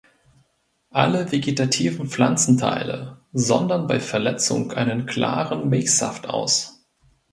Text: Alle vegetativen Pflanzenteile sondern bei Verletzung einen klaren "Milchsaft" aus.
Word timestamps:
Alle 0.89 1.31
vegetativen 1.31 2.07
Pflanzenteile 2.07 3.21
sondern 3.33 3.85
bei 3.85 3.99
Verletzung 3.99 4.71
einen 4.71 5.05
klaren 5.05 5.69
"Milchsaft" 5.69 6.27
aus. 6.27 6.83